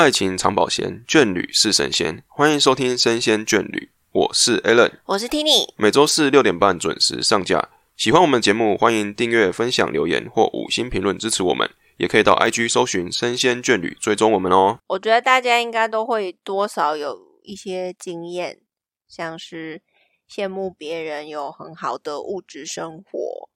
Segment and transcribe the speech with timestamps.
[0.00, 2.24] 爱情长保鲜，眷侣是神仙。
[2.26, 3.78] 欢迎收听《生鲜眷侣》，
[4.12, 5.74] 我是 Alan，我是 Tini。
[5.76, 7.68] 每周四六点半准时上架。
[7.98, 11.70] 喜欢我们节目，欢迎订阅、分享、留言或五星评论支持我们。
[11.98, 14.78] 也可以到 IG 搜寻“生鲜眷侣”，追踪我们哦。
[14.86, 18.58] 我觉得大家应该都会多少有一些经验，
[19.06, 19.82] 像是
[20.26, 23.50] 羡慕别人有很好的物质生活，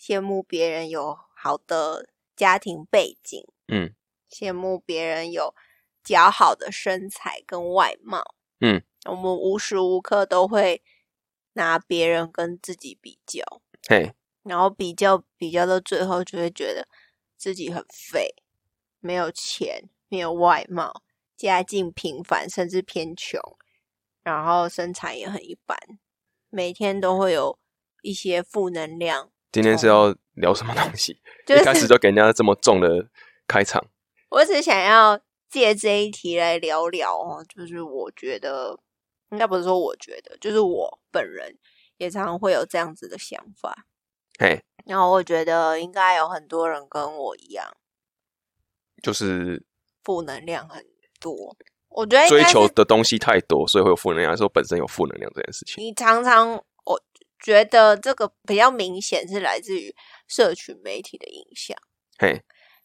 [0.00, 3.92] 羡慕别人有好的家庭背景，嗯
[4.30, 5.54] 羡慕别人有
[6.04, 8.34] 姣好的身材跟外貌。
[8.60, 10.82] 嗯，我们无时无刻都会
[11.54, 13.42] 拿别人跟自己比较，
[13.88, 14.12] 嘿，
[14.44, 16.86] 然后比较比较到最后，就会觉得
[17.36, 18.34] 自己很废，
[19.00, 21.02] 没有钱，没有外貌，
[21.36, 23.40] 家境平凡，甚至偏穷，
[24.22, 25.76] 然后身材也很一般，
[26.48, 27.58] 每天都会有
[28.02, 29.30] 一些负能量。
[29.50, 31.20] 今天是要聊什么东西？
[31.44, 33.08] 就是一开始就给人家这么重的
[33.48, 33.84] 开场。
[34.30, 35.20] 我只想要
[35.52, 38.80] 借这一题来聊聊哦，就是我觉得，
[39.30, 41.58] 应该不是说我觉得，就是我本人
[41.98, 43.86] 也常常会有这样子的想法。
[44.38, 47.76] 嘿，然后我觉得应该有很多人跟我一样，
[49.02, 49.62] 就是
[50.02, 50.82] 负能量很
[51.20, 51.54] 多。
[51.90, 55.84] 我觉得追求的东西太多，所以会有负能量，还是说本身有负能量这件事情？
[55.84, 56.52] 你常常，
[56.86, 56.98] 我
[57.38, 59.94] 觉得这个比较明显是来自于
[60.26, 61.76] 社群媒体的影响，
[62.16, 62.42] 嘿，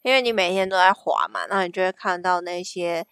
[0.08, 3.05] 因为你每天都在滑嘛，那你就会看到那些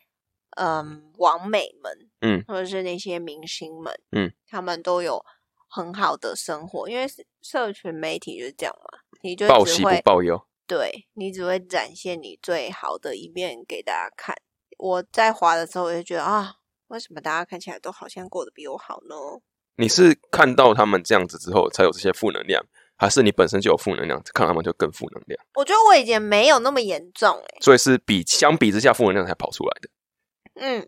[0.52, 5.22] 嗯网美们，嗯，或者是那些明星们，嗯，他们都有
[5.68, 10.42] 很好的生活，因为是社群媒体就是这样嘛，你就报喜不报忧。
[10.66, 14.34] 对你只会展现你最好的一面给大家看。
[14.78, 16.56] 我在滑的时候，我就觉得啊，
[16.88, 19.16] 为什么大家看起来都好像过得比我好呢？
[19.76, 22.66] 你是看到他们这样子之后才有这些负能量，
[22.98, 25.40] 还是你本身就有负能量，看他们就更负能量？
[25.56, 29.90] 我觉得我以前没有那么严重诶、所以是比相比之下负能量才跑出来的。
[30.56, 30.88] 嗯，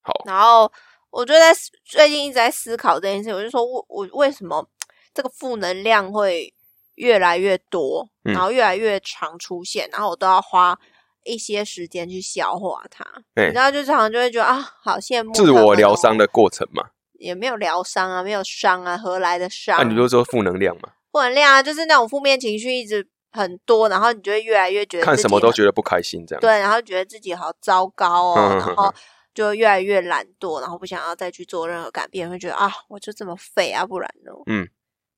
[0.00, 0.70] 好，然后
[1.10, 1.52] 我就在
[1.84, 4.66] 最近一直在思考这件事，我就说我我为什么
[5.12, 6.52] 这个负能量会
[6.94, 10.78] 越来越多，嗯然后越来越常出现，然后我都要花
[11.24, 13.04] 一些时间去消化它。
[13.34, 16.88] 哎你知道，就常常就会觉得啊，好羡慕自我疗伤的，的过程嘛。
[17.18, 19.78] 也没有疗伤啊，没有伤啊，何来的伤？
[19.78, 26.40] 那、你就说负能量嘛，负能量啊，就是那种负面情绪一直很多，然后你就会越来越觉得看什么都觉得不开心，这样。
[26.40, 28.92] 对，然后觉得自己好糟糕哦，嗯然后
[29.34, 34.32] 就越来越懒惰，然后不想要再去做任何改变，会觉得啊，我就这么废啊，不然呢？
[34.46, 34.68] 嗯，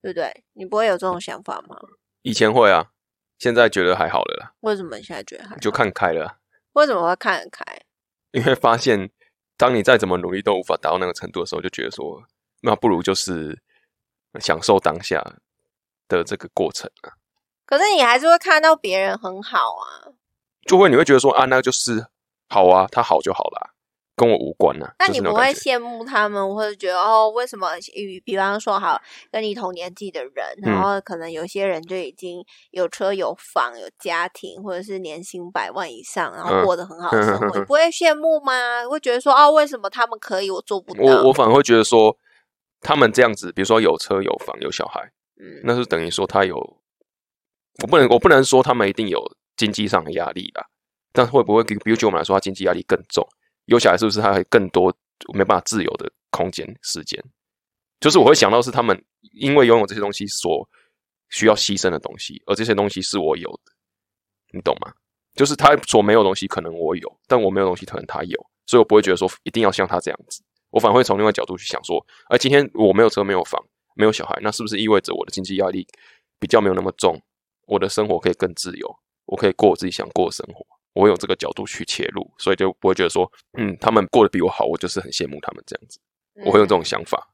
[0.02, 0.44] 对不对？
[0.52, 1.76] 你不会有这种想法吗？
[2.22, 2.90] 以前会啊，
[3.38, 6.36] 现在觉得还好了啦，为什么你现在觉得还好就看开了啊。
[6.74, 7.64] 为什么会看得开？
[8.32, 9.10] 因为发现，
[9.56, 12.22] 当你再怎么努力都无法达到那个程度的时候，就觉得说，
[12.62, 13.60] 那不如就是
[14.40, 15.20] 享受当下
[16.08, 17.12] 的这个过程啊，
[17.66, 20.12] 可是你还是会看到别人很好啊，
[20.66, 22.06] 就会你会觉得说啊，那就是
[22.48, 23.70] 好啊，他好就好啦，
[24.16, 24.94] 跟我无关啊。
[24.98, 27.68] 那你不会羡慕他们，或者觉得哦，为什么？
[27.94, 29.00] 与比方说，好，
[29.32, 38.86] 跟你同年纪的人，然嗯后可能有些人就已经有车有房有家庭，或者是年薪百万以上，然后嗯过得很好的生活，你 不会羡慕吗？
[38.88, 41.02] 会觉得说，哦，为什么他们可以，我做不到？
[41.02, 42.16] 我我反而会觉得说，
[42.80, 45.10] 他们这样子，比如说有车有房有小孩，
[45.40, 46.56] 嗯，那是等于说他有，
[47.82, 49.20] 我不能我不能说他们一定有
[49.56, 50.64] 经济上的压力啦，
[51.12, 53.26] 但会不会比比如就我们来说，他经济压力更重？
[53.66, 54.94] 有小孩是不是他会更多
[55.32, 57.22] 没办法自由的空间时间？
[58.00, 59.02] 就是我会想到是他们
[59.32, 60.68] 因为拥有这些东西所
[61.30, 63.72] 需要牺牲的东西，而这些东西是我有的，
[64.52, 64.92] 你懂吗？
[65.34, 73.60] 就是他所没有东西可能我有，但我没有东西可能他有，所以我不会觉得说一定要像他这样子，我反而会从另外角度去想说，而今天我没有车没有房
[73.94, 75.86] 没有小孩，那是不是意味着我的经济压力
[76.38, 77.20] 比较没有那么重，
[77.66, 78.96] 我的生活可以更自由，
[79.26, 80.64] 我可以过我自己想过的生活？
[80.92, 83.28] 我会用这个角度去切入，所以就不会觉得说，
[83.58, 85.98] 嗯，他们过得比我好，我就是很羡慕他们这样子，
[86.46, 87.30] 我会用这种嗯想法。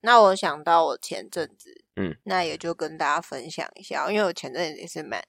[0.00, 5.22] 那我想到我前阵子，嗯，那也就跟大家分享一下，因为我前阵子也是蛮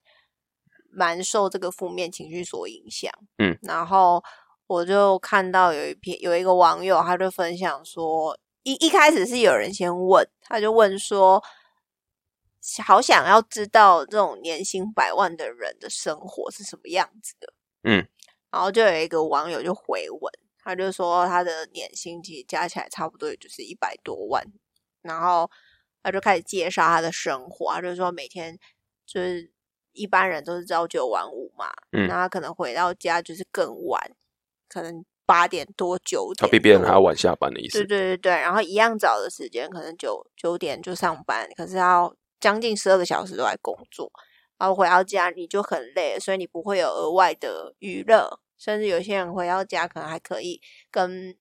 [0.91, 4.23] 蛮受这个负面情绪所影响，嗯，然后
[4.65, 8.35] 我就看到有一篇有一个网友，他就分享说，
[8.65, 11.41] 一一开始是有人先问，他就问说，
[12.83, 17.53] 好想要知道这种年薪百万的人的生活是什么样子的，
[17.83, 18.07] 嗯，
[18.49, 20.33] 然后就有一个网友就回文，
[20.63, 24.43] 他就说他的年薪其实加起来差不多也就是一百多万，
[25.03, 25.47] 然后
[26.01, 28.57] 他就开始介绍他的生活，他就说每天
[29.05, 29.53] 就是
[29.91, 32.07] 一般人都是朝九晚五嘛，嗯。
[32.07, 34.01] 那他可能回到家就是更晚，
[34.67, 37.87] 可能八点多九点多，他比别人还要晚下班的意思对。
[37.87, 44.11] 对对对，然后一样早的时间，可能九九点就上班，可是要将近十二个小时都在工作，
[44.57, 50.61] 然后回到家你就很累，所以你不会有额外的娱乐，甚至有些人回到家可能还可以
[50.91, 51.35] 跟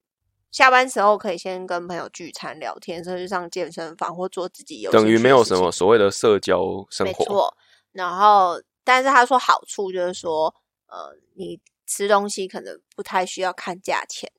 [0.50, 7.25] 下班时候可以先跟朋友聚餐聊天，甚至上健身房或做自己有等于没有什么所谓的社交生活。
[7.25, 7.56] 没错。
[7.92, 10.46] 然后，但是他说好处就是说，
[10.87, 14.31] 呃，你吃东西可能不太需要看价钱，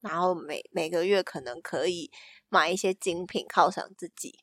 [0.00, 2.10] 然后每每个月可能可以
[2.48, 4.38] 买一些精品犒赏自己。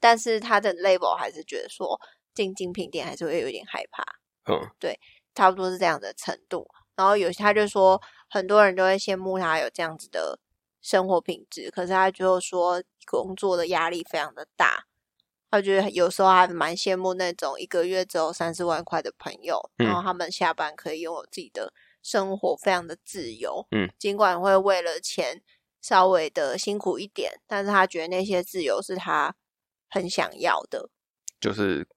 [0.00, 1.98] 但是他的 label 还是觉得说
[2.34, 4.04] 进精品店还是会有点害怕，
[4.52, 4.98] 嗯，对
[5.34, 6.68] 差不多是这样的程度。
[6.94, 10.38] 然后有他就说，很多人都会羡慕他有这样子的
[10.80, 14.86] 生活品质，可是他就说工作的压力非常的大。
[15.50, 21.72] 他觉得有时候还蛮羡慕那种一个月只有三四万块的朋友，嗯然后他们下班可以拥有自己的
[22.04, 23.66] 生活，非常的自由。
[23.72, 25.42] 嗯，尽管会为了钱
[25.80, 29.34] 稍微的辛苦一点，但是他觉得那些自由是他
[29.88, 30.90] 很想要的。
[31.40, 31.88] 就是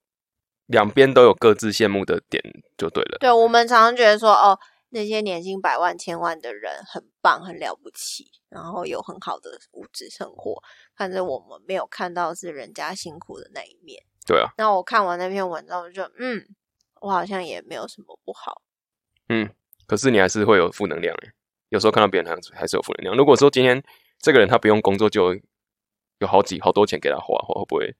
[0.65, 2.41] 两边都有各自羡慕的点，
[2.77, 3.17] 就对了。
[3.19, 4.57] 对我们常常觉得说，哦，
[4.89, 10.61] 那些年薪百万、千万的人很棒、很了不起，然后有很好的物质生活，
[10.95, 14.03] 但是我们没有看到是人家辛苦的那一面。
[14.25, 16.45] 对啊，那我看完那篇文章，我就嗯，
[16.99, 18.61] 我好像也没有什么不好。
[19.29, 19.49] 嗯，
[19.87, 21.31] 可是你还是会有负能量诶。
[21.69, 23.15] 有时候看到别人还是还是有负能量。
[23.15, 23.81] 如果说今天
[24.19, 25.33] 这个人他不用工作就
[26.19, 27.95] 有好几好多钱给他花，会不会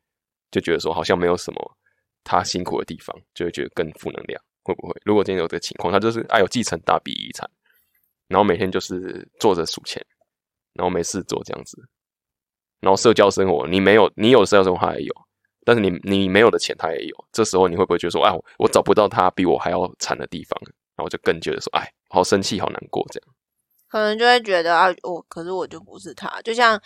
[0.51, 1.77] 就觉得说好像没有什么
[2.23, 4.41] 他辛苦的地方，就会觉得更负能量？
[4.63, 4.93] 会不会？
[5.05, 7.49] 如果今天有这个情况，他就是哎有继承大笔遗产，
[8.27, 10.05] 然后每天就是坐着数钱，
[10.73, 11.81] 然后没事做这样子，
[12.81, 15.13] 然后社交生活你没有，你有社交生活他也有，
[15.63, 20.59] 但是你你没有的钱他也有，这时候你会不会觉得说，哎，我找不到他比我还要惨的地方，
[20.97, 23.35] 然后就更觉得说，哎，好生气，好难过这样。
[23.87, 26.81] 可能就会觉得啊，我可是我就不是他，就像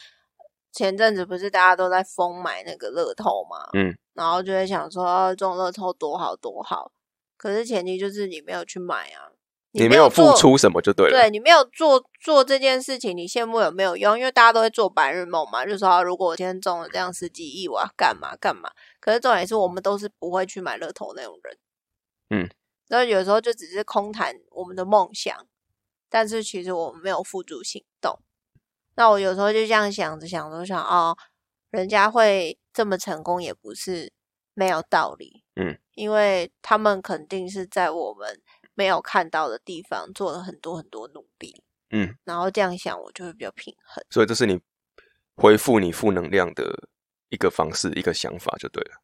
[0.71, 6.91] 前阵子不是大家都在疯买那个乐透嘛，嗯，然后就会想说，哦中乐透多好多好，
[7.37, 9.31] 可是前提就是你没有去买啊，
[9.71, 11.11] 你没有付出什么就对了。
[11.11, 14.19] 对你没有做做这件事情，你羡慕有没有用？
[14.19, 18.69] 因为大家都会做白日梦嘛，就说、啊如果我今天中了这样十几亿，我要干嘛干嘛。
[18.99, 21.57] 可是重点是我们都是不会去买乐透那种人，
[22.29, 22.49] 嗯，
[22.91, 25.47] 然后有时候就只是空谈我们的梦想，
[26.09, 28.19] 但是其实我们没有付诸行动。
[28.95, 31.15] 那我有时候就这样想着想着想哦，
[31.69, 34.11] 人家会这么成功也不是
[34.53, 38.41] 没有道理，嗯，因为他们肯定是在我们
[38.73, 44.03] 没有看到的地方做了很多很多努力，嗯，然后这样想我就会比较平衡。
[44.09, 44.59] 所以这是你
[45.37, 46.89] 恢复你负能量的
[47.29, 49.01] 一个方式，一个想法就对了。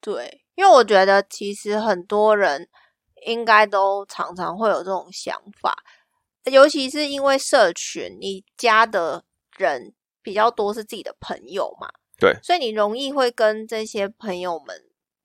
[0.00, 2.66] 对，因为我觉得其实很多人
[3.26, 5.76] 应该都常常会有这种想法，
[6.44, 9.24] 尤其是因为社群，你加的
[9.56, 9.92] 人
[10.22, 11.88] 比较多是自己的朋友嘛，
[12.18, 14.84] 对所以你容易会跟这些朋友们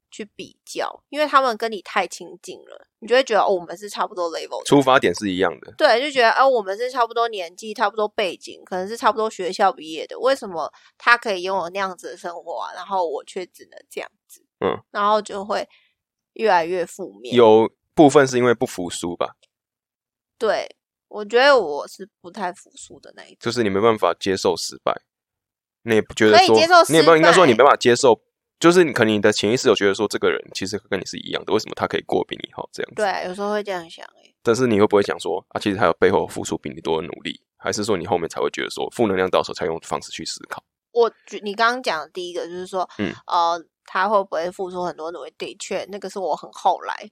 [0.09, 14.43] 去比较，因为他们跟你太亲近了，你就会觉得哦，我们是差不多 level 出发点是一样的，对，就觉得啊，我们是差不多年纪、差不多背景，可能是差不多学校毕业的，为什么他可以拥有那样子的生活啊，然后我却只能这样子？
[14.59, 15.67] 嗯，然后就会
[16.33, 17.33] 越来越负面。
[17.35, 19.35] 有部分是因为不服输吧，
[20.37, 20.75] 对，
[21.07, 23.37] 我觉得我是不太服输的那一种。
[23.39, 24.93] 就是你没办法接受失败，
[25.83, 28.21] 你也不觉得说可以接受，你也不失应该说你没办法接受，
[28.59, 32.95] 就是你可能你的潜意识有觉得说这个人其实跟你是一样的，为什么他可以过比你好这样子？
[32.95, 40.63] 对，啊有时候会这样想、欸，但是你会不会想说啊，其实他有背后付出比你多的努力，还是说你后面才会觉得说负能量到手才用方式去思考？
[40.93, 45.33] 我觉你刚刚讲的第一个就是说，嗯，呃，他会不会付出很多努力？
[45.37, 47.09] 的确，那个是我很后来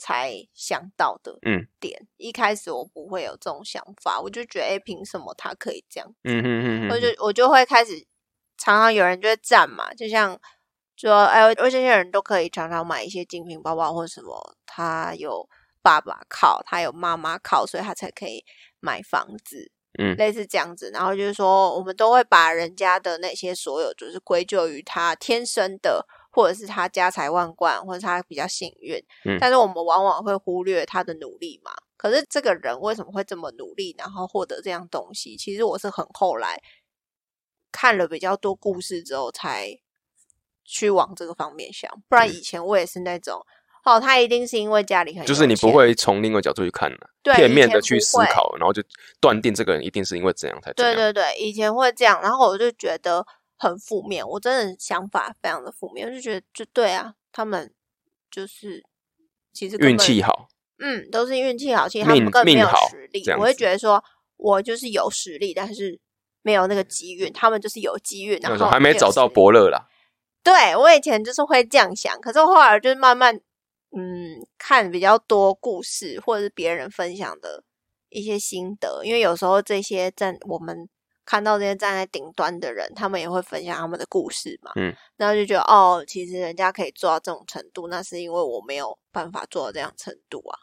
[0.00, 2.08] 才想到的嗯点。
[2.16, 6.14] 一开始我不会有这种想法，我就觉得，哎，凭什么他可以这样？
[6.24, 8.06] 嗯哼哼哼，我就我就会开始，
[8.56, 10.40] 常常有人就会赞嘛，就像
[10.96, 15.46] 说，哎，为这些人都可以常常买一些精品包包或什么，他有
[15.82, 18.44] 爸爸靠，他有妈妈靠，所以他才可以
[18.80, 19.70] 买房子。
[19.98, 28.96] 嗯类似这样子，然后就是说，我们都会把人家的那些所有，就是归咎于他天生的，或者是他家财万贯，或者是他比较幸运。
[29.24, 31.72] 嗯但是我们往往会忽略他的努力嘛。
[31.96, 35.36] 可是这个人为什么会这么努力，然后获得这样东西？
[35.36, 36.58] 其实我是很后来
[37.70, 39.78] 看了比较多故事之后，才
[40.64, 41.90] 去往这个方面想。
[42.08, 43.44] 不然嗯以前我也是那种，
[43.84, 48.82] 哦，他一定是因为家里很就是你不会从另外角度去看的，片面的去思考，然后就
[49.20, 50.72] 断定这个人一定是因为怎样才。
[50.72, 53.26] 对对对，以前会这样，然后我就觉得
[53.62, 57.70] 很负面，我真的想法非常的负面，我就觉得就对啊，他们
[58.30, 58.82] 就是
[59.52, 60.48] 其实根运气好，
[60.78, 63.22] 嗯，都是运气好，其实他命们更没有实力。
[63.32, 64.02] 我会觉得说，
[64.38, 66.00] 我就是有实力，但是
[66.40, 69.86] 没有那个机运，他们就是有机运，然后还没找到伯乐啦。
[70.42, 73.36] 对我以前就是会这样想，可是我后来就是慢慢
[73.94, 77.62] 嗯看比较多故事或者是别人分享的
[78.08, 80.88] 一些心得，因为有时候这些在我们
[81.30, 90.58] 看到这些站在顶端的人，他们也会分享他们的故事嘛，嗯，然后就觉得哦，其实人家可以做到这种程度，那是因为我没有办法做到这样程度啊，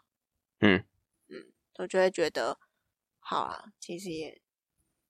[0.60, 0.84] 嗯
[1.30, 1.46] 嗯，
[1.78, 2.58] 我就会觉得
[3.20, 4.42] 好啊，其实也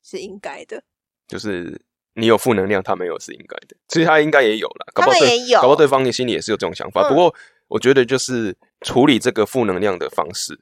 [0.04, 0.84] 是应该的，
[1.28, 1.82] 就是
[2.14, 3.76] 你有负能量，他没有是应该的。
[3.88, 7.08] 其实他应该也有了，搞不好对他们也有搞不好对方的心里也是有这种想法。
[7.08, 7.34] 嗯不过
[7.68, 10.56] 我觉得就是处理这个负能量的方式，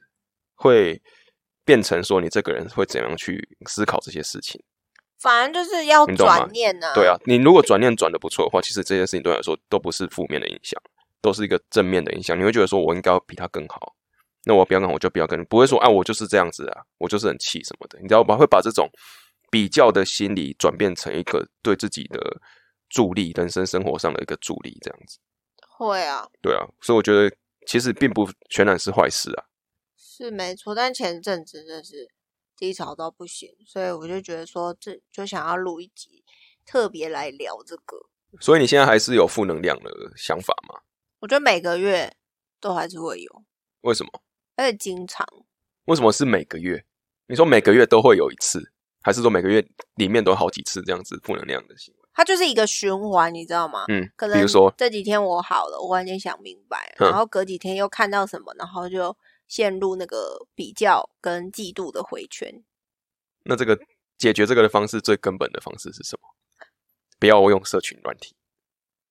[0.54, 1.02] 会
[1.66, 4.58] 变成说你这个人会怎样去思考这些事情。
[5.26, 10.80] 反正就是要转念呢、对啊，你如果转念转的不错的话，其实这件事情对你来说都不是负面的影响，
[11.20, 12.38] 都是一个正面的影响。
[12.38, 13.96] 你会觉得说我应该要比他更好，
[14.44, 17.98] 那我不要跟，我就不要跟，不会说啊我就是这样子啊，我就是很气什么的。
[18.00, 18.36] 你知道吧？
[18.36, 18.88] 会把这种
[19.50, 22.20] 比较的心理转变成一个对自己的
[22.88, 25.18] 助力，人生生活上的一个助力，这样子。
[25.76, 27.34] 会啊，对啊，所以我觉得
[27.66, 29.44] 其实并不全然是坏事啊。
[29.98, 32.08] 是没错，但前阵子真的是
[32.56, 36.24] 低潮到不行，所以我就觉得说，这就想要录一集
[36.64, 37.96] 特别来聊这个。
[38.40, 40.80] 所以你现在还是有负能量的想法吗？
[41.20, 42.16] 我觉得每个月
[42.60, 43.44] 都还是会有，
[43.82, 44.10] 为什么？
[44.56, 45.26] 而且经常。
[45.84, 46.84] 为什么是每个月？
[47.28, 48.72] 你说每个月都会有一次，
[49.02, 52.08] 还是说每个月里面都有好几次这样子负能量的行为？
[52.12, 53.84] 它就是一个循环，你知道吗？
[53.88, 59.16] 嗯，可能比如说，这几天我好了，我忽然间想明白，嗯然后隔几天又看到什么，然后就
[59.46, 62.64] 陷入那个比较跟嫉妒的回圈。
[63.44, 63.78] 那这个
[64.18, 66.28] 解决这个的方式最根本的方式是什么？
[67.18, 68.34] 不要我用社群软体。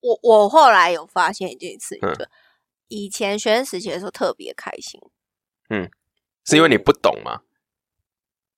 [0.00, 2.28] 我我后来有发现一件事情，嗯
[2.88, 5.00] 以前学生时期的时候特别开心，
[5.70, 5.90] 嗯
[6.44, 7.42] 是因为你不懂吗？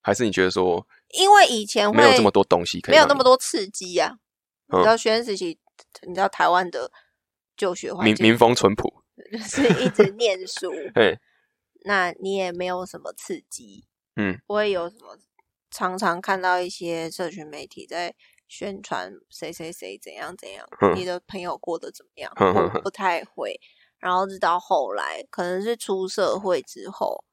[0.03, 4.19] 还是你觉得说因为以前会没有这么多东西可以，没有那么多刺激啊。
[4.67, 5.59] 你嗯知道学生时期，
[6.07, 6.91] 你知道台湾的
[7.57, 9.03] 就学环境民民风淳朴？
[9.33, 11.19] 就是一直念书， 嘿，
[11.83, 15.19] 那你也没有什么刺激，嗯，不会有什么
[15.71, 18.15] 常常看到一些社群媒体在
[18.49, 22.33] 宣传谁谁谁怎样怎样，嗯你的朋友过得怎么样，
[22.83, 23.61] 不太会。
[23.99, 27.25] 然后直到后来，可能是出社会之后，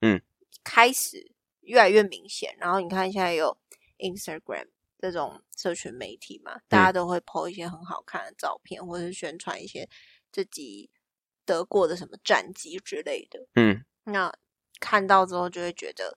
[0.00, 0.20] 嗯，
[0.64, 2.56] 开始越来越明显。
[2.58, 3.58] 然后你看现在有
[3.98, 4.68] Instagram
[4.98, 9.86] 这种社群媒体嘛，大嗯家都会 po 一些很好看的照片，或者是宣传一些
[10.32, 10.90] 自己
[11.48, 13.40] 得过的什么战绩之类的。
[13.54, 14.30] 嗯那
[14.78, 16.16] 看到之后就会觉得，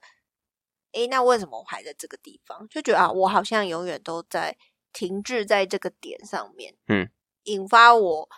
[0.92, 2.68] 诶，那为什么我还在这个地方？
[2.68, 4.56] 就觉得啊，我好像永远都在
[4.92, 6.74] 停滞在这个点上面。
[6.88, 7.08] 嗯，
[7.44, 8.28] 引发我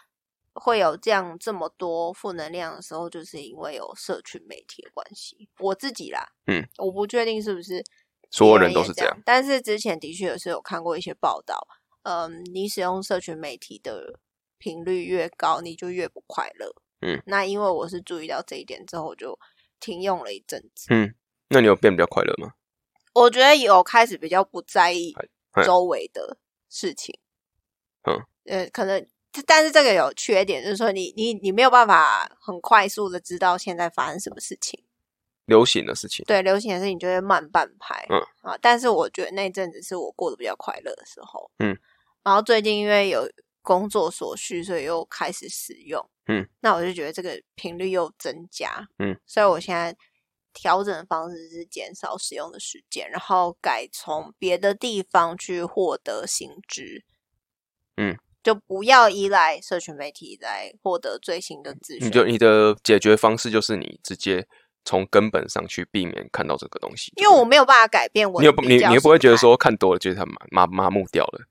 [0.54, 5.48] 会有这样这么多负能量的时候，就是因为有社群媒体的关系。
[5.58, 7.84] 我自己啦，嗯，我不确定是不是
[8.30, 9.22] 所有人都是这样。
[9.24, 11.66] 但是之前的确也是有看过一些报道，
[12.02, 14.18] 嗯，你使用社群媒体的
[14.58, 16.74] 频率越高，你就越不快乐。
[17.04, 19.38] 嗯，那因为我是注意到这一点之后，我就
[19.78, 20.86] 停用了一阵子。
[20.88, 21.14] 嗯，
[21.48, 22.54] 那你有变比较快乐吗？
[23.12, 25.14] 我觉得有开始比较不在意
[25.52, 26.38] 哎周围的
[26.70, 27.18] 事情。
[28.08, 29.06] 嗯，呃，可能，
[29.46, 34.82] 但是这个有缺点，就是说你你你没有办法很快速的知道现在发生什么事情。
[35.44, 38.06] 流行的事情，对，流行的事情就会慢半拍。
[38.08, 41.50] 嗯啊，但是我觉得那阵子是我过得比较快乐的时候。
[41.58, 41.76] 嗯，
[42.22, 43.30] 然后最近因为有
[43.60, 46.02] 工作所需，所以又开始使用。
[46.26, 48.88] 嗯，那我就觉得这个频率又增加。
[48.98, 49.94] 嗯，所以我现在
[50.52, 57.04] 调整的方式是减少使用的时间，然后改从别的地方去获得新知。
[57.96, 62.06] 嗯，就不要依赖社群媒体来获得最新的资讯。
[62.06, 64.46] 你就你的解决方式就是你直接
[64.84, 71.46] 从根本上去避免看到这个东西，因为我没有办法改变我你有你你又不会觉得说看多了觉得它麻麻麻木掉了，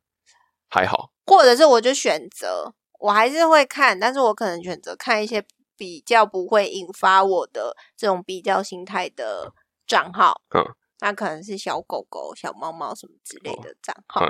[0.70, 5.44] 还好，或者是我就选择，我还是会看，但是我可能选择看一些
[5.76, 9.52] 比较不会引发我的这种比较心态的
[9.86, 10.42] 账号。
[10.56, 10.64] 嗯，
[11.02, 14.26] 那可能是小狗狗、小猫猫什么之类的账号。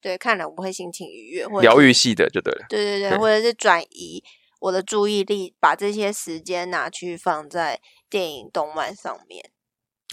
[0.00, 4.20] 对，看了我会心情愉悦，或者疗愈系的就对了，对对对，嗯或者是转移
[4.58, 9.52] 我的注意力，把这些时间拿去放在电影、动漫上面。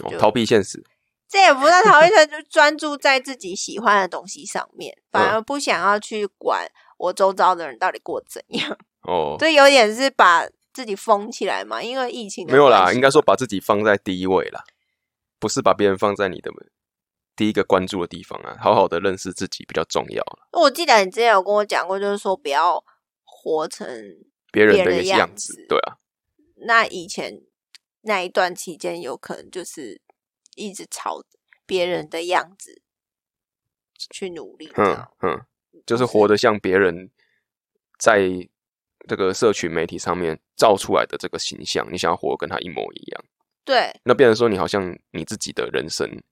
[0.04, 0.80] 哦逃避现实，
[1.28, 8.78] 这也不是逃避，就专注在自己喜欢的东西上面，反嗯而不想要去管我周遭的人到底过怎样。
[9.02, 14.64] 哦，这有点是把自己封起来嘛，因为疫情的没有啦，应该说把自己放在第一位啦，
[15.38, 16.50] 不是把别人放在你的
[17.36, 20.48] 第一个关注的地方啊，好好的认识自己比较重要啦。
[20.52, 22.82] 我记得你之前有跟我讲过，就是说不要
[23.24, 23.86] 活成
[24.50, 25.98] 别人的样样子子，对啊，
[26.66, 27.42] 那以前
[28.00, 30.00] 那一段期间，有可能就是
[30.54, 31.22] 一直朝
[31.66, 32.82] 别人的样子
[34.10, 35.40] 去努力，这嗯嗯，
[35.84, 37.10] 就是活得像别人
[37.98, 38.28] 在
[39.08, 43.24] 这个社群媒体上面造出来的这个形象，你想要活得跟他一模一样，
[43.64, 43.92] 对。
[44.04, 46.22] 那变成说你好像你自己的人生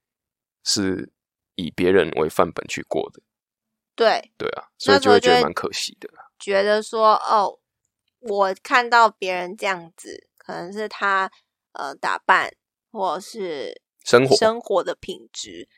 [0.65, 1.11] 是
[1.57, 3.23] 以别人为范本去过的，
[3.95, 6.09] 对，对啊，所以就会觉得蛮可惜的。
[6.39, 7.61] 觉得说哦，
[8.21, 11.31] 我看到别人这样子，可能是他
[11.73, 12.53] 呃打扮
[12.91, 15.69] 或是生活生活的品质，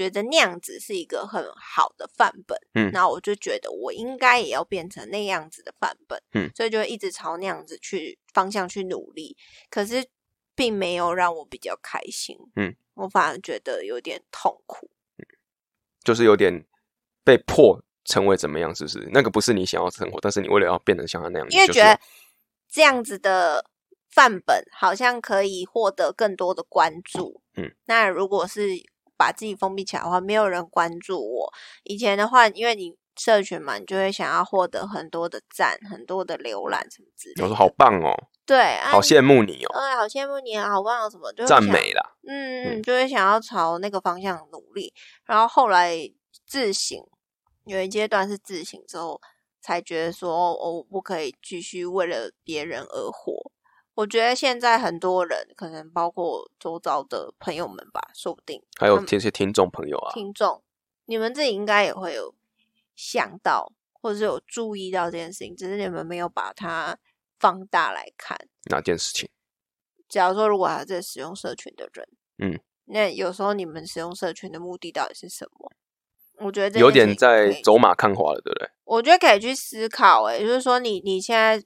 [0.00, 2.90] 觉得那样子是一个很好的范本，嗯。
[2.90, 9.36] 那我就觉得我应该也要变成那样子的范本，嗯，所以就一直朝那样子去方向去努力，
[9.68, 10.06] 可是
[10.54, 15.26] 并没有让我比较开心，嗯，我反而觉得有点痛苦，嗯
[16.02, 16.64] 就是有点
[17.22, 19.06] 被迫成为怎么样，是不是？
[19.12, 22.00] 那个不是你想要的生活，但是你为了要变得像他那样，因为觉得
[22.70, 23.66] 这样子的
[24.10, 27.42] 范本好像可以获得更多的关注。
[27.54, 28.70] 嗯，那如果是
[29.20, 31.52] 把自己封闭起来的话，没有人关注我。
[31.82, 37.42] 以前的话，因为你社群嘛，你就会想要获得很多的赞、很多的浏览什么之类的。
[37.42, 38.10] 我说好棒哦，
[38.46, 42.16] 对，啊好羡慕你哦，哎，好羡慕你啊，好棒啊，什么就赞美啦。
[42.26, 44.94] 嗯，就会想要朝那个方向努力。
[45.26, 45.94] 然后后来
[46.46, 46.98] 自省，
[47.66, 49.20] 有一阶段是自省之后，
[49.60, 53.52] 才觉得说，哦，我不可以继续为了别人而活。
[54.00, 60.62] 我觉得现在很多人，可能包括周遭的朋友们吧，说不定还有这些听众朋友啊，听众，
[61.04, 62.34] 你们自己应该也会有
[62.96, 66.96] 想到，或者是有注意到这件事情，只是你们没有把它
[67.38, 68.38] 放大来看。
[68.70, 69.28] 哪件事情？
[70.08, 75.70] 假如说，如果还在使用社群的人，嗯，那有时候你们使用社群的目的到底是什么？
[76.38, 78.70] 我觉得有点在走马看花了，对不对？
[78.84, 81.62] 我觉得可以去思考、欸，就是说你你现在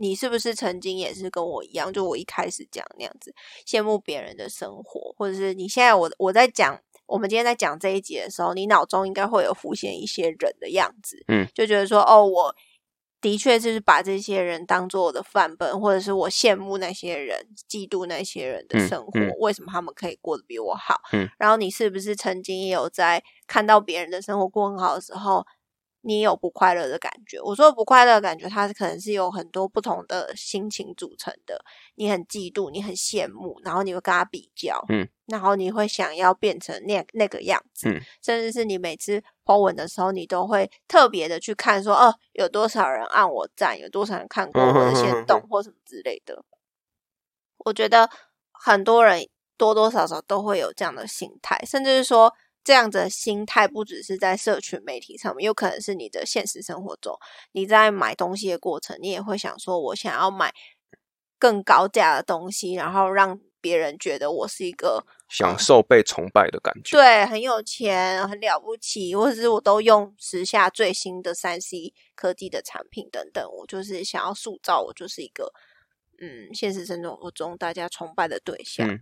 [0.00, 3.32] 你是不是曾经也是跟我一样，就我一开始讲那样子，
[3.66, 12.54] 羡慕别人的生活，或者是你现在我我在讲，我们今天在讲这一集的时候，你脑中应该会有浮现一些人的样子，嗯，就觉得说哦，我
[13.20, 20.98] 的确就是把这些人当做我的范本，或者是我羡慕那些人，嫉妒那些人的嗯生活，嗯为什么他们可以过得比我好？
[21.12, 25.44] 嗯，然后你是不是曾经也有在看到别人的生活过很好的时候，
[26.02, 27.40] 你有不快乐的感觉？
[27.40, 31.62] 我说的不快乐的感觉，它可能是有很多不同的心情组成的。
[31.96, 46.42] 你很嫉妒，你很羡慕，然后你会跟他比较，嗯，然后你会想要变成那那个样子，嗯，甚至是你每次 po 文的时候，你都会特别的去看说，哦，有多少人按我赞，有多少人看过我的嗯哼哼哼线动或什么之类的。
[47.58, 48.08] 我觉得
[48.52, 52.32] 很多人多多少少都会有这样的心态，甚至是说
[52.62, 57.18] 这样子的心态不只是在社群媒体上面，有可能是你的现实生活中，
[57.52, 60.52] 你在买东西的过程，你也会想说，我想要买
[61.38, 66.96] 更高价的东西，然后让别人觉得我是一个享受被崇拜的感觉。
[66.96, 75.52] 对很有钱、很了不起，或者是我都用时下最新的三 C 科技的产品等等，我就是想要塑造我就是一个
[76.20, 78.86] 嗯，现实生活中大家崇拜的对象。
[78.86, 79.00] 嗯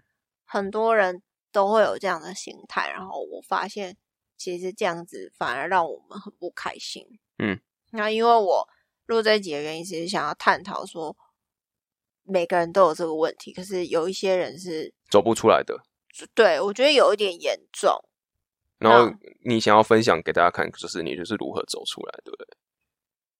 [0.50, 1.20] 很多人
[1.52, 3.96] 都会有这样的心态，然后我发现
[4.36, 7.04] 其实这样子反而让我们很不开心。
[7.38, 7.60] 嗯，
[7.92, 8.68] 那因为我
[9.06, 11.16] 录这一集的原因，其实想要探讨说
[12.24, 15.78] 每个人都有这个问题，可是有一些人是走不出来的。
[16.34, 17.92] 对我觉得有一点严重。
[18.78, 22.46] 然后嗯你想要分享给大家看，就是你就是如何走出来，对不对？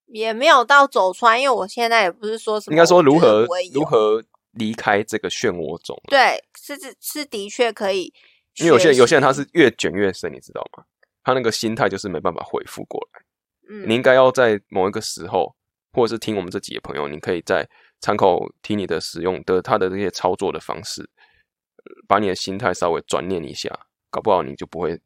[0.07, 4.25] 也没有到走穿，因为我现在也不是说什么，应该说如何如何
[4.59, 5.97] 离开这个漩涡中。
[6.09, 8.13] 对，是是是的确可以，
[8.57, 10.85] 因为有些人有些人他是越卷越深，你知道吗？
[11.23, 13.23] 他那个心态就是没办法恢复过来。
[13.71, 15.55] 嗯你应该要在某一个时候，
[15.93, 17.69] 或者是听我们这几个朋友，你可以在
[18.01, 23.69] 参考听你的使用的他的这些操作的方式，呃把你的心态稍微转念一下，
[24.11, 24.99] 搞不好你就不会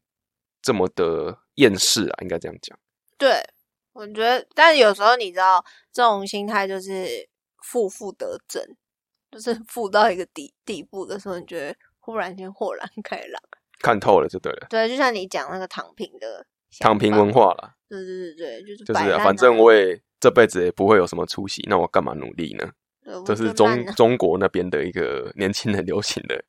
[0.61, 2.79] 这么的厌世啊，应该这样讲。
[3.17, 3.43] 对，
[3.91, 7.27] 我觉得，但有时候你知道，这种心态就是
[7.61, 8.63] 负负得正，
[9.33, 13.41] 就是 负到一个底底部的时候，你觉得忽然间豁然 开朗。
[13.81, 16.45] 看透了就对了，对，就像你讲那个躺平的
[16.79, 22.71] 躺平文，化了，对对对对，就是就是啊、反正啊我也这辈子也不会有什么出息，那我干嘛努力呢？
[23.03, 26.41] 对这就是中中国那边的一个 年轻人流行的，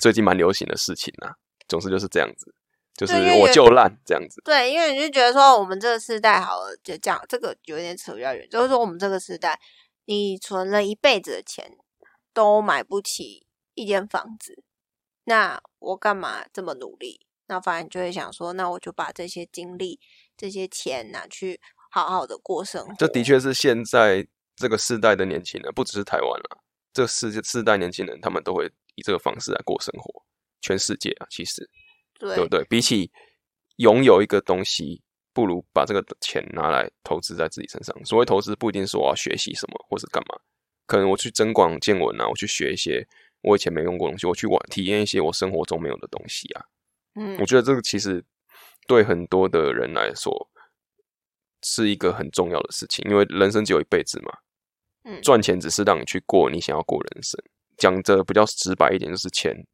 [0.00, 1.34] 最近蛮流行的事情啊。
[1.68, 2.54] 总之就是这样子，
[2.96, 4.40] 就是我就烂这样子。
[4.44, 9.58] 对，因为你就觉得说我们这个时代好了，就这样，这个有点扯比较远，就是说我们这个时代，
[10.12, 11.78] 你存了一辈子的钱
[12.34, 14.62] 都买不起一间房子，
[15.24, 17.26] 那我干嘛这么努力？
[17.46, 19.98] 那反而你就会想说，那我就把这些精力、
[20.36, 21.58] 这些钱拿去
[21.90, 22.94] 好好的过生活。
[22.98, 26.58] 这的确是现在这个世代的年轻人，不只是台湾啦，
[26.92, 30.22] 这世世代年轻人他们都会以这个方式来过生活。
[30.60, 31.68] 全世界啊，其实
[32.18, 32.64] 对对不对？
[32.66, 33.10] 比起
[33.76, 37.94] 拥有一个东西，不如把这个钱拿来投资在自己身上。
[38.04, 40.38] 所谓投资，不一定是我要学习什么或是干嘛，
[40.86, 43.06] 可能我去增广见闻啊，我去学一些
[43.42, 46.64] 我以前没用过的东西，我去玩体验一些我生活中没有的东西啊。
[47.14, 48.24] 嗯我觉得这个其实
[48.86, 50.50] 对很多的人来说
[51.62, 54.32] 是一个很重要的事情，因为人生只有一辈子嘛，
[55.04, 57.38] 嗯赚钱只是让你去过你想要过人生。
[57.78, 59.66] 讲的比较直白一点，就是钱，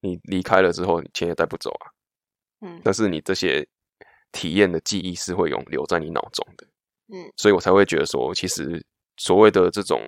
[0.00, 1.90] 你离开了之后，你钱也带不走啊。
[2.60, 3.66] 嗯但是你这些
[4.32, 6.66] 体验的记忆是会永留在你脑中的。
[7.14, 8.84] 嗯所以我才会觉得说，其实
[9.18, 10.00] 所谓的这种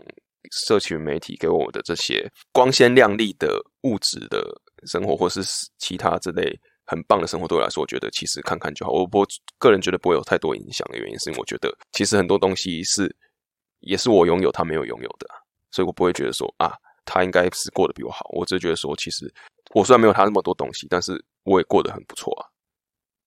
[0.51, 4.43] 社群媒体给我的这些光鲜亮丽的物质的
[4.87, 5.43] 生活，或是
[5.79, 8.93] 其他这类很棒的生活，对我来说，我觉得其实看看就好。
[8.93, 9.27] 我我
[9.59, 13.15] 个人觉得不会有太多影响的原因，是因为我觉得其实很多东西是
[13.81, 15.37] 也是我拥有，他没有拥有的啊，
[15.71, 16.73] 所以我不会觉得说啊，
[17.05, 18.27] 他应该是过得比我好。
[18.33, 19.31] 我只是觉得说，其实
[19.75, 22.49] 我虽然没有他那么多东西，但是我也过得很不错啊。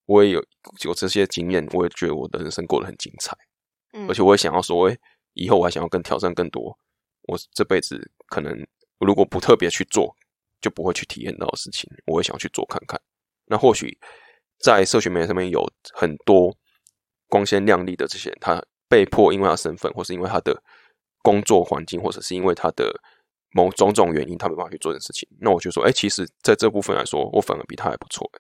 [0.08, 0.44] 我也有
[0.84, 3.38] 有这些经验，我也觉得我的人生过得很精彩。
[3.94, 5.00] 嗯而且我也想要说，诶，
[5.34, 6.78] 以后我还想要更挑战更多，
[7.24, 8.54] 我这辈子可能
[9.00, 10.14] 如果不特别去做，
[10.60, 13.00] 就不会去体验到的事情，我也想要去做看看。
[13.46, 13.98] 那或许
[14.60, 16.54] 在社群媒体上面有很多
[17.28, 20.62] 光鲜亮丽的这些人，他被迫因为他身份，或是因为他的
[21.22, 22.94] 工作环境，或者是因为他的
[23.52, 25.28] 某种种原因，他没办法去做这件事情。
[25.40, 28.40] 那我就说，哎、其实在这部分来说，我反而比他还不错、诶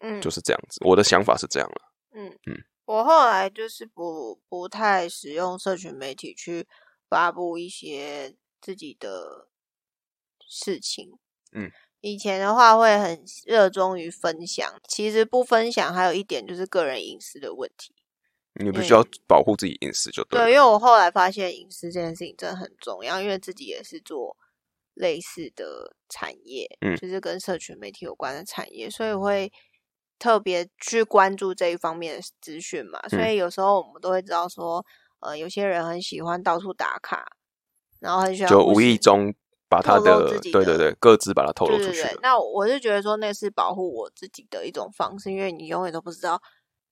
[0.00, 0.80] 嗯就是这样子。
[0.84, 1.92] 我的想法是这样了。
[2.12, 6.66] 嗯嗯我后来就是不不太使用社群媒体去
[7.08, 9.48] 发布一些自己的
[10.48, 11.10] 事情。
[11.52, 17.94] 嗯，以前的话会很热衷于分享，其实不分享还有一点就是个人隐私的问题。
[18.60, 20.46] 你必须要保护自己隐私，就对了。
[20.46, 24.36] 对，因为我后来发现隐私这件事情真的很重要，因为自己也是做
[24.94, 29.52] 类似的产业，嗯就是跟社群媒体有关的产业，所以我会
[30.18, 33.00] 特别去关注这一方面的资讯嘛。
[33.08, 34.84] 所嗯以有时候我们都会知道说，
[35.20, 37.36] 呃，有些人很喜欢到处打卡，
[38.00, 39.34] 然后很喜欢就无意中
[39.68, 46.40] 把他的对对对各自把它透露对对对出去。，那我是觉得说那是保护我自己的一种方式，因为你永远都不知道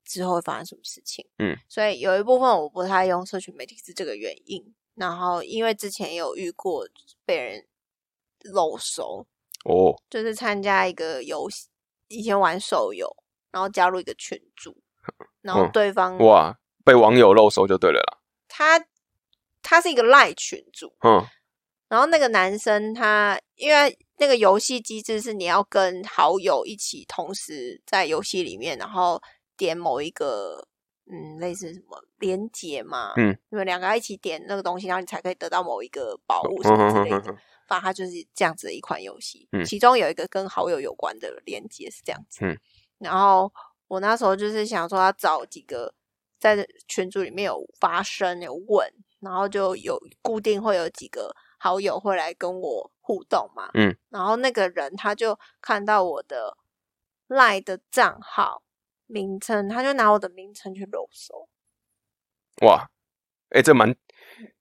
[0.05, 1.27] 之后会发生什么事情。
[1.39, 4.75] 嗯，所以有一部分我不太用社群媒体是这个原因。
[4.95, 6.89] 然后因为之前也有遇过
[7.27, 7.67] 被人
[8.55, 9.27] 漏收，
[9.67, 11.69] 哦，就是参加一个游戏，
[12.09, 13.17] 以前玩手游，
[13.51, 14.77] 然后加入一个群组，
[15.43, 18.19] 然后嗯对方、哇，被网友露手就对了啦。
[18.49, 18.85] 他
[19.63, 21.27] 他是一个赖群组，嗯
[21.89, 29.23] 然后那个男生他因为那个游戏机制是你要跟好友一起同时在游戏里面，然后
[29.57, 30.67] 点某一个
[31.11, 37.23] 嗯类似什么连接嘛，嗯，你们两个要一起点那个东西，然后你才可以得到某一个宝物什么之类的。
[37.29, 42.45] 嗯反正它就是这样子的一款游戏，嗯其中有一个跟好友有关的连接是这样子。
[42.45, 42.59] 嗯，
[42.99, 43.53] 然后
[43.89, 45.93] 我那时候就是想说要找几个
[46.39, 48.89] 在群组里面有发声有问，
[49.21, 53.71] 然后就有固定会有几个好友会来跟我互动嘛。
[53.75, 56.57] 嗯，然后那个人他就看到我的
[57.27, 58.63] 赖的账号
[59.07, 61.49] 名称，他就拿我的名称去漏收。
[62.63, 62.89] 哇，
[63.51, 63.95] 哎、这蛮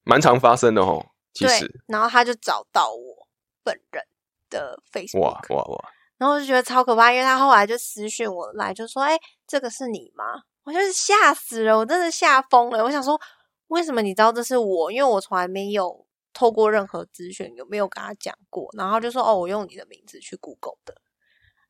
[0.04, 1.12] 蛮常发生的哦。
[1.36, 3.28] 其对实，，然后他就找到我
[3.64, 4.04] 本人
[4.50, 10.24] 的 Facebook，哇哇哇，然后我就觉得超可怕，因为他后来就私讯我来，就说：“哎、这个是你吗？”
[10.64, 12.84] 我就是吓死了，我真的吓疯了。
[12.84, 13.20] 我想说，
[13.68, 14.92] 为什么你知道这是我？
[14.92, 18.68] 因为我从来没有透过任何资讯，有没有跟他讲过？
[18.78, 20.96] 然后他就说：“哦，我用你的名字去 Google 的。”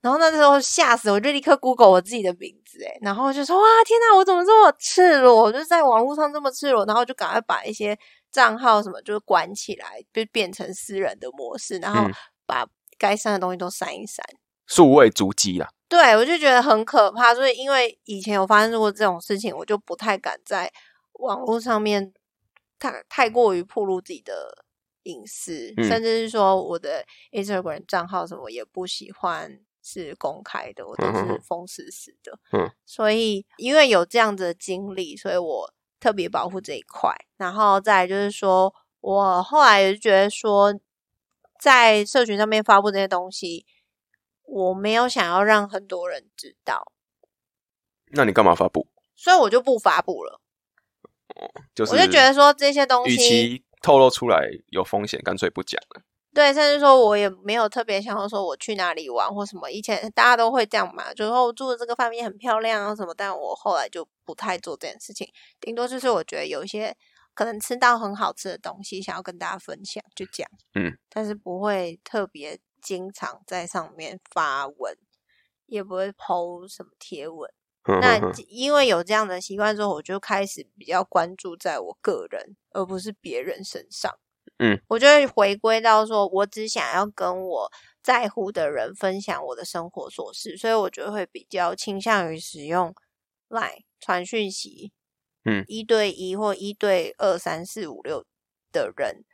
[0.01, 5.35] 然后那时候吓死我，就立刻 Google 我自己的名字，哎，然后就说：“哇，天哪，我怎么这么赤裸？
[5.43, 7.97] 我就是在网络上这么赤裸。”然后就赶快把一些
[8.35, 12.13] 账号什么就是关起来，就变成私人的模式，然后嗯
[12.45, 12.67] 把
[12.97, 14.25] 该删的东西都删一删。
[14.67, 15.71] 数位足迹啦。
[15.87, 20.69] 对，我就觉得很可怕，所以因为以前有发生过这种事情，我就不太敢在
[21.13, 22.11] 网络上面
[22.77, 24.65] 太太过于暴露自己的
[25.03, 32.37] 隐私，嗯甚至是说我的 Instagram 账号什么也不喜欢是公开的，我都是封死死的。
[32.51, 37.13] 嗯，所以因为有这样子的经历，所以我特别保护这一块。
[37.37, 40.73] 然后再来就是说，我后来也是觉得说，
[41.59, 43.65] 在社群上面发布这些东西，
[44.43, 46.91] 我没有想要让很多人知道，
[48.11, 48.87] 那你干嘛发布？
[49.15, 50.41] 所以我就不发布了。
[51.73, 56.01] 就是我就觉得说这些东西与西，其透露出来有风险，干脆不讲了。
[56.35, 59.69] 对，甚至说我也没有特别想要说我去哪里玩或什么。
[59.71, 65.25] 以前大家都会这样嘛，就说我住的这个饭店很漂亮啊什么，但我后来就不太做这件事情。
[65.61, 66.93] 顶多就是我觉得有一些
[67.33, 70.51] 可能吃到很好吃的东西，想要跟大家分享，就这样。
[70.73, 74.93] 嗯，但是不会特别经常在上面发文，
[75.67, 77.49] 也不会 PO 什么贴文。
[78.01, 78.19] 那
[78.49, 84.11] 因为有这样的习惯之后，我就开始比较关注在我个人，而不是别人身上。
[84.57, 92.95] 嗯，我就会回归到说，我只想要跟我在乎的人分享我的生活琐事，所以我觉得会比较倾向于使用
[93.49, 94.91] Line 传讯息，
[95.43, 95.65] 嗯。
[95.67, 98.25] 一对一或一对二三四五六
[98.71, 99.25] 的人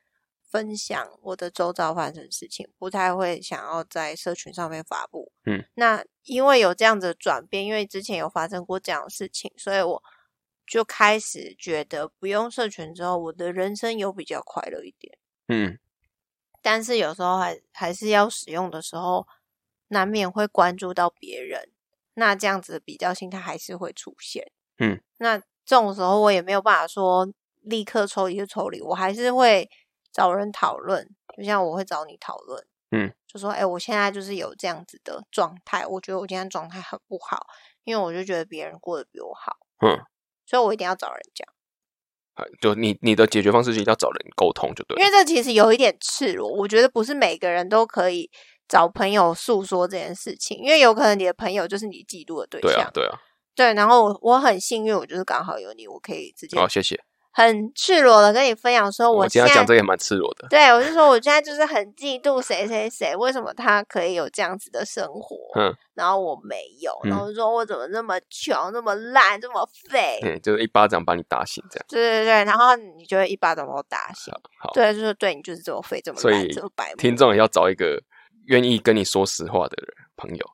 [0.49, 5.31] 分享我的周遭发生的事情，不太会想要在社群上面发布。
[5.45, 10.03] 嗯，那因为有这样子的转变，因为之前有发生过这样的事情，所以我
[10.71, 15.17] 就开始觉得不用社群之后，我的人生有比较快乐一点。
[15.49, 15.77] 嗯，
[16.61, 19.27] 但是有时候还还是要使用的时候，
[19.89, 21.69] 难免会关注到别人，
[22.13, 24.49] 那这样子的比较心态还是会出现。
[24.77, 27.27] 嗯，那这种时候我也没有办法说
[27.59, 29.69] 立刻抽离就抽离，我还是会
[30.13, 31.05] 找人讨论，
[31.35, 37.45] 就像我会找你讨论，嗯，就说，哎、我现在就是有这样子的状态，我觉得我今天状态很不好，
[37.83, 39.99] 因为我就觉得别人过得比我好，嗯，
[40.51, 41.47] 所以我一定要找人讲。
[42.33, 44.97] 啊就你你的解决方式是一定要找人沟通就对。
[44.99, 48.29] 因为这其实有一点赤裸，我觉得不是每个人都可以
[48.67, 53.19] 找朋友诉说这件事情，因为有可能你的朋友就是你嫉妒的对象，对啊，对啊，
[53.55, 56.99] 对然后我我很幸运，我就是刚好有你，我可以直接好，谢谢。
[57.33, 60.47] 很赤裸的跟你分享说，我今天讲这个也蛮赤裸的。
[60.49, 71.85] 对我就说我现在就是很嫉妒谁谁谁，为什么他可以有这样子的生活，嗯，然后我没有，嗯然后就说我怎么那么穷，那么烂，这么废，嗯，就是一巴掌把你打醒这样。
[71.87, 78.01] 对对对，然后你就会一巴掌把我打醒，好，对，就是对你就是这么废，这么所烂，以这么白，听众也要找一个
[78.47, 80.45] 愿意跟你说实话的人朋友，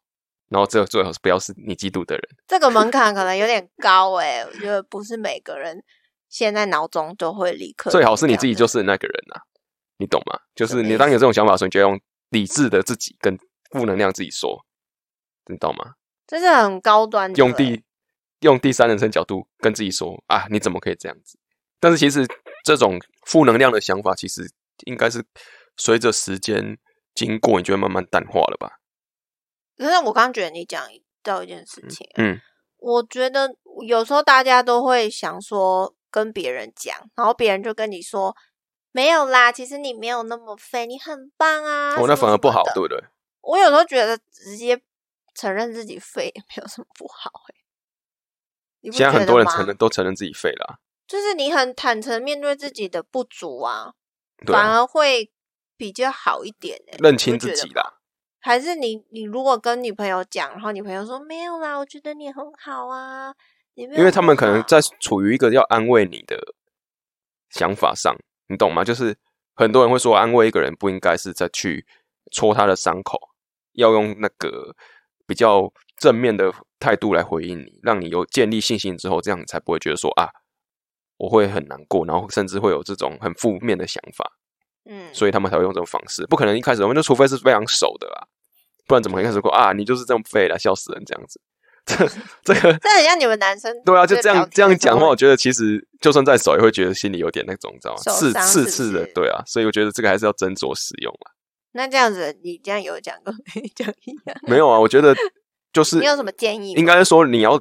[0.49, 2.23] 然后最最好是不要是你嫉妒的人。
[2.47, 5.83] 这个门槛可能有点高诶、我觉得不是每个人
[6.29, 9.41] 现在脑中都会立刻最好是你自己就是那个人啊，
[9.97, 10.39] 你懂吗？
[10.55, 13.37] 就是你当有这种想法的时候，你就用理智的自己跟
[13.71, 14.65] 负能量自己说，
[15.47, 15.85] 你懂吗？
[15.85, 15.95] 的，
[16.27, 17.83] 这是很高端的、欸用第
[18.41, 21.39] 用第三人称角度跟自己说啊，你怎么可以这样子？
[21.79, 22.25] 但是其实
[22.63, 24.51] 这种负能量的想法，其实
[24.85, 25.25] 应该是
[25.75, 26.77] 随着时间
[27.15, 28.79] 经过，你就会慢慢淡化了吧？
[29.77, 30.83] 可是我刚刚觉得你讲
[31.23, 32.39] 到一件事情，嗯
[32.77, 33.55] 我觉得
[33.87, 38.35] 有时候大家都会想说跟别人讲，然后别人就跟你说
[38.91, 41.95] 没有啦，其实你没有那么废，你很棒啊。
[41.95, 43.03] 哦，那反而不好对不对？
[43.41, 44.81] 我有时候觉得直接
[45.33, 47.31] 承认自己废也没有什么不好、
[48.91, 53.93] 现在很多人承认都承认自己废了啊、就是你很坦诚面对自己的不足啊，
[54.45, 55.31] 反而会
[55.75, 56.97] 比较好一点、欸。
[56.99, 57.69] 认清自己。
[57.69, 57.95] 啦。
[58.39, 63.35] 还是你你如果跟女朋友讲，然后女朋友说没有啦，我觉得你很好啊，
[63.77, 66.35] 因为他们可能在处于一个要安慰你的
[67.51, 68.15] 想法上，
[68.47, 68.83] 你懂吗？
[68.83, 69.15] 就是
[69.53, 71.85] 很多人会说，安慰一个人不应该是在去
[72.31, 73.19] 戳他的伤口，
[73.73, 74.75] 要用那个
[75.27, 80.27] 比较正面的态度来回应你，让你有建立信心之后，这样你才不会觉得说啊，
[81.17, 84.25] 我会很难过，然后甚至会有这种很负面的想法，
[84.85, 86.25] 嗯，所以他们才会用这种方式。
[86.25, 88.27] 不可能一开始我们就除非是非常熟的啦，
[88.87, 91.39] 不然怎么一开始说啊，你就是这么废了，笑死人这样子。
[91.87, 91.95] 这
[92.43, 98.01] 这个这很像你们男生对啊，就这样这样讲的时候我觉得其实就算再熟，也会觉得心里有点那种，你知道吗？
[98.01, 101.31] 刺刺刺的，对啊，所以我觉得这个还是要斟酌使用啊。
[101.71, 105.15] 那这样子，你这样有讲跟没讲一样，没有啊，我觉得
[105.71, 106.73] 就是你有什么建议？
[106.73, 107.57] 应该是说你要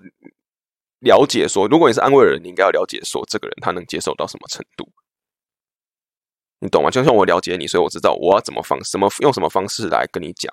[1.01, 4.91] 了解说，如果你是安慰人，你应该要了解说这个人他能接受到什么程度，
[6.59, 6.91] 你懂吗？
[6.91, 10.53] 就像我了解你，所以我知道我要怎么方什么用什么方式来跟你讲，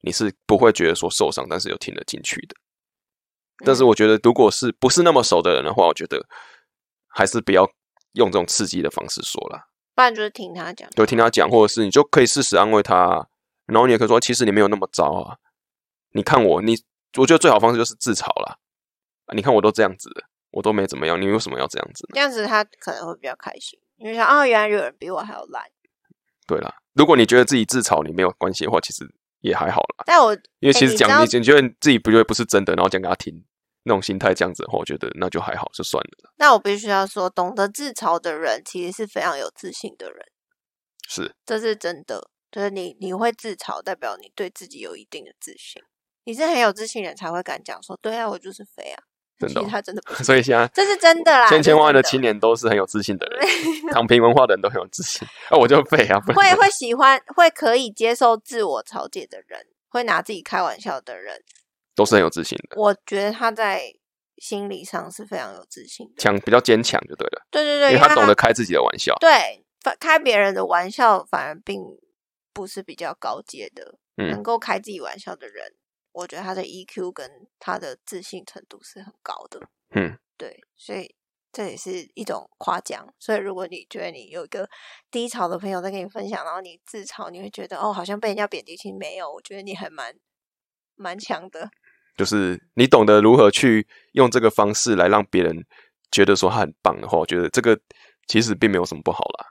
[0.00, 2.56] 你是不会觉得说受伤，但是又听得进去的。
[3.64, 6.24] 但是嗯我觉得，如果是不是那么熟的人的话，我觉得
[7.08, 7.68] 还是不要
[8.12, 13.28] 用这种刺激的方式说啦，不然就是听他讲，就听他讲，或者是你就可以适时安慰他，
[13.66, 15.36] 然后你也可以说，其实你没有那么糟啊。
[16.14, 16.76] 你看我，你
[17.16, 18.58] 我觉得最好方式就是自嘲啦。
[19.26, 22.10] 啊你看我都这样子了，我都没怎么样，你为什么要这样子呢？
[22.14, 25.62] 这样子他可能会比较开心，因为想啊，原来有人比我还要烂。
[26.46, 29.08] 对啦，如果你觉得自己自嘲你没有关系的话，其实
[29.40, 30.04] 也还好啦。
[30.04, 33.42] 但我因为其实讲你你觉得自己不觉得不是真的，然后讲给他听，
[33.84, 36.30] 那种心态这样子的话，我觉得那就还好，就算了。
[36.36, 40.26] 那我必须要说，懂得自嘲的人其实是非常有自信的人，
[41.08, 42.30] 是，这是真的。
[42.50, 45.82] 就是你你会自嘲，代表你对自己有一定的自信。
[46.24, 49.02] 你是很有自信的人才会敢讲说，对啊，我就是肥啊。
[49.38, 51.48] 真的哦其他真的不 是，所以现在这是真的啦。
[51.48, 53.48] 千千万万的青年都是很有自信的人，
[53.90, 55.26] 躺平文化的人都很有自信。
[55.48, 61.42] 啊，我就废啊，会会喜欢会可以接受自我嘲解的人，会拿自己开玩笑的人，
[61.94, 63.82] 都是很有自信的，我觉得他在
[64.38, 66.14] 心理上是非常有自信的。
[66.22, 69.14] 强比较坚强就对了，对对对，因为他他懂得开自己的玩笑。
[69.20, 71.80] 对反开别人的玩笑，反而并
[72.52, 73.98] 不是比较高阶的。
[74.18, 75.74] 嗯能够开自己玩笑的人，
[76.12, 79.58] 我觉得他的 EQ 跟他的自信程度是很高的。
[79.94, 81.14] 嗯，对，所以
[81.50, 83.06] 这也是一种夸奖。
[83.18, 84.68] 所以如果你觉得你有一个
[85.10, 90.14] 低潮的朋友在跟你分享，然后你自嘲，你会觉得哦，好像被人家贬低，其实没有，我觉得你还蛮
[90.94, 91.70] 蛮强的。
[92.16, 95.64] 就是你懂得如何去用这个方式来让别人
[96.10, 97.78] 觉得说他很棒的话，我觉得这个
[98.26, 99.46] 其实并没有什么不好啦。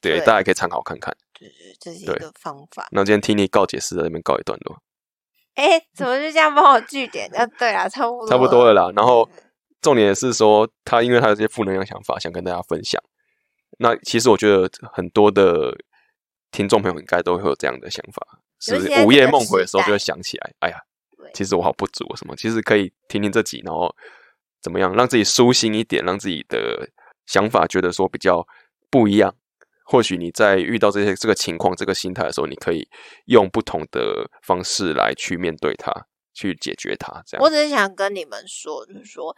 [0.00, 1.14] 对，对大家可以参考看看。
[1.38, 2.88] 对对，这是一个方法。
[2.92, 4.80] 那今天听你告解师在这边告一段落，
[5.54, 7.28] 哎，怎么就这样帮我据点？
[7.34, 8.72] 啊，对啊，差不多，差不多了。
[8.72, 8.92] 啦。
[8.96, 9.28] 然后
[9.80, 13.02] 重点是说，他因为他有这些负能量想法，想跟大家分享。
[13.78, 15.76] 那其实我觉得很多的
[16.50, 20.87] 听众朋友应该都会有这样的想法，是午夜梦回的时候就会想起来，哎呀对，
[21.34, 22.34] 其实我好不足什么。
[22.36, 23.94] 其实可以听听这集，然后
[24.60, 26.88] 怎么样让自己舒心一点，让自己的
[27.26, 28.46] 想法觉得说比较
[28.90, 29.34] 不一样。
[29.84, 32.86] 或许你在遇到这些这个情况、这个心态的时候，你可以
[33.24, 35.90] 用不同的方式来去面对它，
[36.34, 37.22] 去解决它。
[37.26, 39.34] 这样我只是想跟你们说，就是说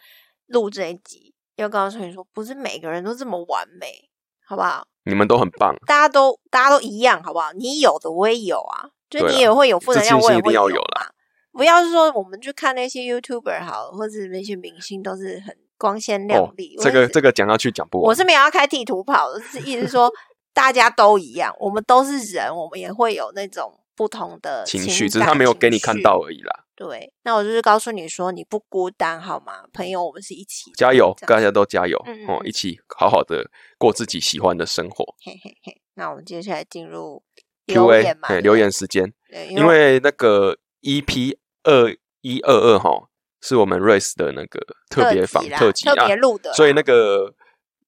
[0.46, 4.10] 录这一集要告诉你说，不是每个人都这么完美，
[4.44, 4.84] 好不好？
[5.04, 7.52] 你们都很棒，大家都大家都一样，好不好？
[7.52, 11.12] 你有的我也有啊，就你也会有负能量，我也会有要有啦嘛。
[11.52, 18.08] 不要是说我们去看那些 YouTuber 好了，或者那些明星都是很光鲜亮哦丽。，这个这个讲下去讲不完。
[18.08, 20.10] 我是没有要开地图跑的，是意思是说
[20.54, 26.22] 大家都一样，我们都是人，我们也会有那种不同的情绪，绪，只是他没有给你看到。
[26.24, 26.64] 而已啦。
[26.76, 29.64] 对，那我就是告诉你说，你不孤单，好吗？
[29.70, 32.38] 朋友，我们是一起，加油，大家都加油哦！
[32.40, 35.04] 嗯一起好好的过自己喜欢的生活。
[35.22, 35.80] 嘿嘿嘿。
[35.94, 37.22] 那我们接下来进入
[37.66, 39.12] Q 留 A 留言时间，
[39.50, 43.08] 因为那个 EP 二一二二哈
[43.40, 47.34] 是我们 Race 的那个特别访特辑啊特别，录的啦，所以那个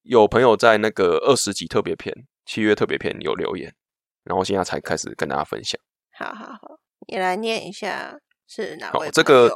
[0.02, 2.14] 有朋友在那个二十集特别篇、
[2.46, 3.74] 七月特别篇有留言，
[4.24, 5.80] 然后现在才开始跟大家分享。
[6.18, 6.78] 好好好，
[7.08, 9.06] 你来念一下是哪位？
[9.06, 9.50] 好这个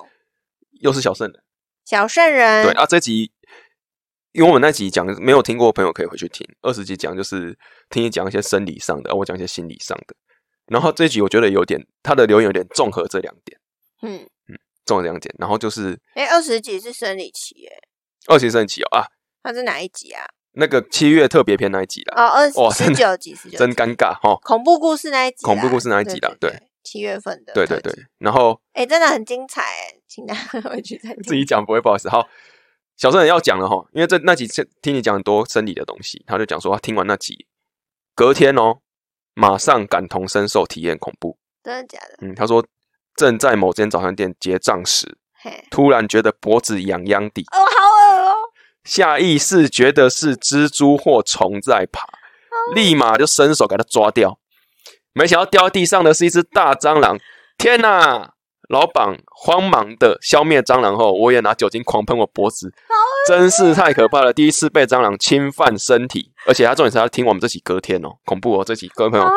[0.81, 1.42] 又是小圣人，
[1.85, 3.31] 小圣人，对啊，这集
[4.33, 10.14] 因为我们那集讲没有听过的朋友可以回去听，二十集讲就是听你讲一些生理上的，我讲一些心理上的。
[10.66, 13.59] 然后这集我觉得有点他的留言有点综合这两点，
[14.02, 14.29] 嗯，
[14.85, 15.35] 综合这两点。
[15.38, 17.76] 然后就是哎，二十集是生理期，哎，
[18.26, 19.07] 二十生理期哦啊，
[19.42, 20.24] 它是哪一集啊？
[20.59, 24.38] 那个七月特别篇那一集啦，哦，二十哇真的九集，十九 真尴尬哈。
[24.42, 31.22] 恐怖故事那一集，恐怖故事那一集啦对对，七月份的，对对对，，然后哎，真的很精彩，哎，请大家 回去再听。
[31.22, 32.09] 自己讲不会不好意思。
[32.09, 32.26] 好，
[32.96, 37.46] 小圣人要讲了哈，因为这那集是听你讲很多生理的东西，他就讲说他听完那集，
[38.14, 38.79] 隔天哦，
[39.37, 41.38] 马上感同身受体验恐怖。
[41.62, 42.16] 真的假的？
[42.22, 42.64] 嗯，他说
[43.14, 45.18] 正在某间早餐店结账时，
[45.70, 48.35] 突然觉得脖子痒痒的，哦，好恶哦，
[48.83, 52.07] 下意识觉得是蜘蛛或虫在爬，
[52.75, 54.38] 立马就伸手给它抓掉。
[55.12, 57.18] 没想到掉在地上的是一只大蟑螂！
[57.59, 58.33] 天哪！
[58.68, 62.75] 老板慌忙的消灭蟑螂后，我也拿酒精狂喷我脖子，
[63.27, 64.33] 真是太可怕了！
[64.33, 68.65] 第一次被蟑螂侵犯身体，而且他重点是他听我们这集隔天哦，恐怖哦！
[68.65, 69.29] 这集各位朋友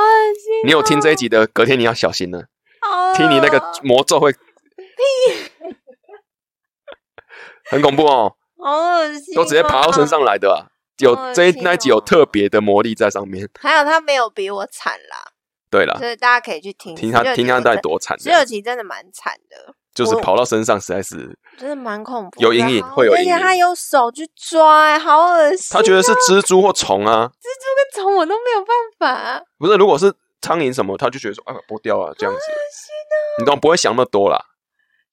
[0.64, 2.46] 你有听这一集的隔天你要小心了，
[3.16, 4.34] 听你那个魔咒会，
[7.72, 10.06] 很恐怖哦，好恶心，都直接爬到身。
[10.06, 10.68] 上来的啊！
[11.00, 13.50] 有这一那一集有哦特别的魔力在上面。
[13.60, 15.32] 还有他没有比我惨啦，
[15.72, 25.68] 对了，所以大家可以去听听他听他到底多惨十六的，集真的蛮惨的，就是跑到身上实在是，真的蛮恐怖，有阴影会有阴影而且他有手去抓、欸，好恶心。
[25.72, 29.76] 他觉得是蜘蛛或虫啊，蜘蛛跟虫我都没有办法，不是？
[29.76, 32.40] 如果是苍蝇什么，他就觉得说啊剥掉啊这样子，
[33.40, 34.40] 你懂不会想那么多啦。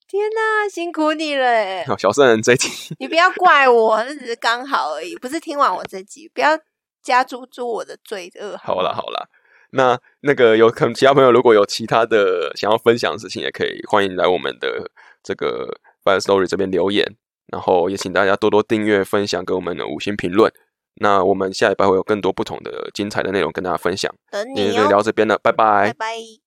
[0.07, 1.85] 天哪，辛苦你了、欸！
[1.99, 6.57] 小圣人这一集，你不要怪我，那只是刚好而已，不是听完我这集，不要
[7.03, 8.57] 加诸诸我的罪恶。
[8.63, 9.27] 好啦好啦，
[9.77, 14.89] 那那个有可能其他朋友如果有其他的想要分享的事情，也可以欢迎来我们的
[15.21, 15.69] 这个
[16.03, 17.05] Fire Story 这边留言，
[17.53, 20.51] 然后也请大家多多订阅、分享，给我们的五星评论。
[20.99, 24.11] 那我们下礼拜会有更多不同的精彩的内容跟大家分享。
[24.31, 26.46] 等今天就你哦，聊到这边了，拜拜拜拜。